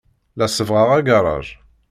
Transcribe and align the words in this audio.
La 0.41 0.47
sebbɣeɣ 0.49 0.89
agaṛaj. 0.97 1.47